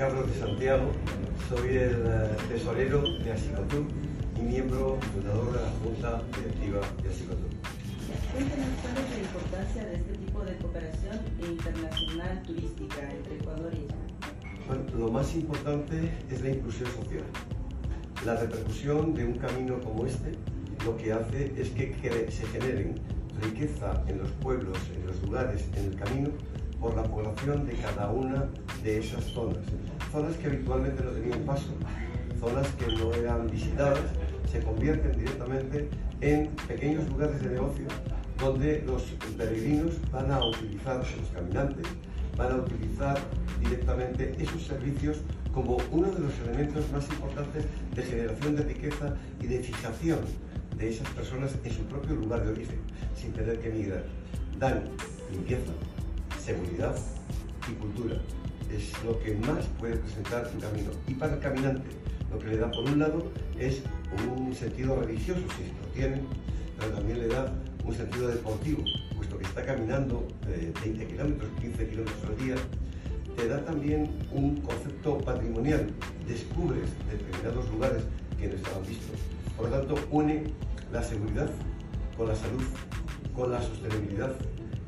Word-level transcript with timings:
Carlos 0.00 0.32
de 0.32 0.40
Santiago, 0.40 0.92
soy 1.50 1.76
el 1.76 2.06
eh, 2.06 2.36
tesorero 2.48 3.02
de 3.02 3.32
Asicotur 3.32 3.84
y 4.34 4.40
miembro 4.40 4.98
fundador 5.12 5.52
de 5.52 5.60
la 5.60 5.70
Junta 5.84 6.22
Directiva 6.38 6.80
de 7.02 7.08
Asicotur. 7.10 7.50
Cuéntenos 8.32 8.66
cuál 8.80 8.96
es 8.96 9.10
la 9.10 9.18
importancia 9.18 9.84
de 9.84 9.94
este 9.96 10.12
tipo 10.14 10.40
de 10.40 10.56
cooperación 10.56 11.20
internacional 11.38 12.42
turística 12.44 13.12
entre 13.12 13.36
Ecuador 13.36 13.70
y 13.74 13.80
España. 13.84 14.66
Bueno, 14.66 14.84
lo 14.96 15.12
más 15.12 15.34
importante 15.34 16.10
es 16.30 16.40
la 16.40 16.48
inclusión 16.48 16.90
social. 16.92 17.24
La 18.24 18.36
repercusión 18.36 19.12
de 19.12 19.26
un 19.26 19.34
camino 19.34 19.80
como 19.80 20.06
este 20.06 20.32
lo 20.86 20.96
que 20.96 21.12
hace 21.12 21.52
es 21.60 21.68
que 21.72 21.94
se 22.30 22.46
generen 22.46 22.94
riqueza 23.42 24.02
en 24.06 24.16
los 24.16 24.30
pueblos, 24.40 24.78
en 24.96 25.06
los 25.06 25.22
lugares, 25.22 25.68
en 25.76 25.92
el 25.92 25.96
camino, 25.96 26.30
por 26.80 26.96
la 26.96 27.02
población 27.04 27.66
de 27.66 27.74
cada 27.74 28.10
una 28.10 28.46
de 28.82 28.98
esas 28.98 29.24
zonas. 29.24 29.58
Zonas 30.10 30.36
que 30.36 30.46
habitualmente 30.46 31.04
no 31.04 31.10
tenían 31.10 31.40
paso, 31.40 31.68
zonas 32.40 32.66
que 32.78 32.86
no 32.94 33.12
eran 33.12 33.48
visitadas, 33.48 34.00
se 34.50 34.60
convierten 34.60 35.12
directamente 35.12 35.88
en 36.20 36.48
pequeños 36.66 37.08
lugares 37.08 37.40
de 37.42 37.50
negocio 37.50 37.86
donde 38.40 38.82
los 38.86 39.02
peregrinos 39.36 39.94
van 40.10 40.32
a 40.32 40.44
utilizar, 40.44 40.96
los 40.96 41.28
caminantes, 41.34 41.86
van 42.36 42.52
a 42.52 42.56
utilizar 42.56 43.18
directamente 43.60 44.34
esos 44.38 44.62
servicios 44.62 45.18
como 45.52 45.76
uno 45.90 46.10
de 46.10 46.20
los 46.20 46.32
elementos 46.46 46.90
más 46.90 47.06
importantes 47.10 47.66
de 47.94 48.02
generación 48.02 48.56
de 48.56 48.62
riqueza 48.62 49.14
y 49.40 49.46
de 49.46 49.58
fijación 49.58 50.20
de 50.78 50.88
esas 50.88 51.08
personas 51.10 51.54
en 51.62 51.72
su 51.72 51.82
propio 51.82 52.16
lugar 52.16 52.44
de 52.44 52.52
origen, 52.52 52.78
sin 53.14 53.32
tener 53.32 53.60
que 53.60 53.68
emigrar. 53.68 54.04
Dan 54.58 54.84
limpieza, 55.30 55.72
seguridad 56.40 56.96
y 57.68 57.72
cultura. 57.74 58.16
Es 58.72 58.92
lo 59.04 59.18
que 59.20 59.34
más 59.34 59.66
puede 59.78 59.96
presentar 59.96 60.50
un 60.52 60.60
camino. 60.60 60.90
Y 61.06 61.14
para 61.14 61.34
el 61.34 61.40
caminante, 61.40 61.88
lo 62.30 62.38
que 62.38 62.48
le 62.48 62.56
da 62.56 62.70
por 62.70 62.84
un 62.84 62.98
lado 62.98 63.30
es 63.58 63.82
un 64.26 64.54
sentido 64.54 64.96
religioso, 64.96 65.40
si 65.56 65.64
lo 65.64 65.86
tiene, 65.92 66.22
pero 66.78 66.92
también 66.92 67.20
le 67.20 67.28
da 67.28 67.52
un 67.84 67.94
sentido 67.94 68.28
deportivo, 68.28 68.84
puesto 69.16 69.38
que 69.38 69.44
está 69.44 69.64
caminando 69.64 70.26
20 70.46 71.02
eh, 71.02 71.06
kilómetros, 71.06 71.50
15 71.60 71.88
kilómetros 71.88 72.24
al 72.24 72.44
día, 72.44 72.54
te 73.36 73.48
da 73.48 73.64
también 73.64 74.10
un 74.32 74.56
concepto 74.60 75.18
patrimonial, 75.18 75.86
descubres 76.26 76.90
determinados 77.10 77.68
lugares 77.70 78.02
que 78.38 78.48
no 78.48 78.54
estaban 78.54 78.82
vistos. 78.82 79.18
Por 79.56 79.68
lo 79.68 79.78
tanto, 79.78 79.94
une 80.10 80.44
la 80.92 81.02
seguridad 81.02 81.50
con 82.16 82.28
la 82.28 82.34
salud, 82.34 82.62
con 83.34 83.50
la 83.50 83.60
sostenibilidad 83.62 84.32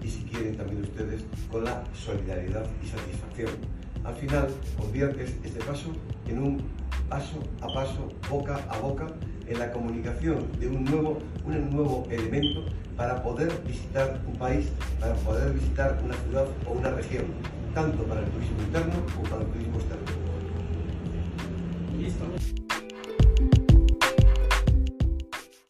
y 0.02 0.08
si 0.08 0.22
quieren 0.24 0.56
también 0.56 0.82
ustedes 0.82 1.24
con 1.50 1.64
la 1.64 1.84
solidaridad 1.94 2.66
y 2.82 2.86
satisfacción. 2.86 3.50
Al 4.04 4.14
final 4.14 4.48
conviertes 4.76 5.36
este 5.44 5.60
paso 5.60 5.92
en 6.26 6.42
un 6.42 6.62
paso 7.08 7.38
a 7.60 7.68
paso, 7.72 8.08
boca 8.28 8.56
a 8.68 8.78
boca, 8.78 9.06
en 9.46 9.58
la 9.58 9.70
comunicación 9.72 10.46
de 10.58 10.68
un 10.68 10.84
nuevo, 10.84 11.18
un 11.44 11.70
nuevo 11.70 12.06
elemento 12.10 12.64
para 12.96 13.22
poder 13.22 13.52
visitar 13.66 14.20
un 14.26 14.34
país, 14.36 14.68
para 15.00 15.14
poder 15.16 15.52
visitar 15.52 16.00
una 16.04 16.14
ciudad 16.14 16.46
o 16.66 16.72
una 16.72 16.90
región, 16.90 17.26
tanto 17.74 18.02
para 18.04 18.20
el 18.20 18.30
turismo 18.30 18.62
interno 18.62 18.94
como 19.14 19.28
para 19.28 19.42
el 19.42 19.48
turismo 19.48 19.76
externo. 19.76 20.06
Listo. 21.98 22.71